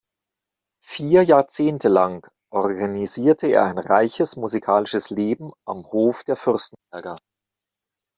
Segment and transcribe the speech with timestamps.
[0.83, 7.19] Vier Jahrzehnte lang organisierte er ein reiches musikalisches Leben am Hof der Fürstenberger.